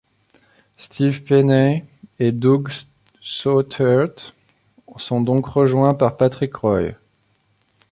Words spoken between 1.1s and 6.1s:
Penney et Doug Soetaert sont donc rejoints